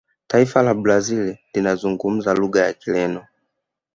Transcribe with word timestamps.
taifa 0.27 0.61
la 0.61 0.73
brazil 0.73 1.37
linazungumza 1.53 2.33
lugha 2.33 2.61
ya 2.65 2.73
kireno 2.73 3.25